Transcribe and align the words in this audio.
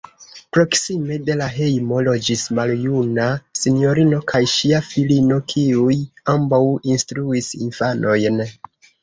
Proksime 0.55 1.17
de 1.25 1.33
la 1.41 1.49
hejmo 1.57 1.99
loĝis 2.07 2.45
maljuna 2.59 3.27
sinjorino 3.59 4.23
kaj 4.33 4.41
ŝia 4.55 4.81
filino, 4.89 5.39
kiuj 5.55 5.99
ambaŭ 6.35 6.61
instruis 6.97 7.53
infanojn. 7.69 8.43